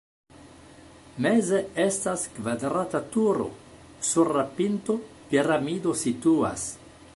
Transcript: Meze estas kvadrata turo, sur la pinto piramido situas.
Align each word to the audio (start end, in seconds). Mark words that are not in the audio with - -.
Meze 1.25 1.59
estas 1.83 2.23
kvadrata 2.37 3.03
turo, 3.15 3.47
sur 4.13 4.33
la 4.41 4.47
pinto 4.61 4.99
piramido 5.35 5.97
situas. 6.07 6.69